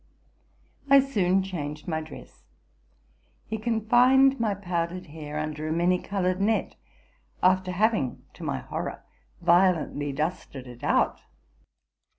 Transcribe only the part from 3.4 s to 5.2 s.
He confined my powdered